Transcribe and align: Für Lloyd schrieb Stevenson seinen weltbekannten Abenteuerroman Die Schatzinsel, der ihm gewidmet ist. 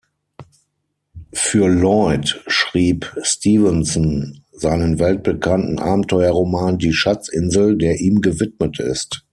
Für 1.31 1.67
Lloyd 1.69 2.41
schrieb 2.47 3.15
Stevenson 3.21 4.41
seinen 4.51 4.97
weltbekannten 4.97 5.77
Abenteuerroman 5.77 6.79
Die 6.79 6.91
Schatzinsel, 6.91 7.77
der 7.77 7.99
ihm 8.01 8.19
gewidmet 8.21 8.79
ist. 8.79 9.27